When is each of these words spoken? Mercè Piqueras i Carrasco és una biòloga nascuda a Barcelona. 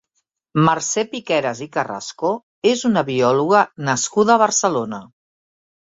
Mercè 0.69 1.03
Piqueras 1.11 1.61
i 1.67 1.67
Carrasco 1.77 2.33
és 2.73 2.83
una 2.91 3.07
biòloga 3.13 3.65
nascuda 3.93 4.39
a 4.39 4.43
Barcelona. 4.49 5.07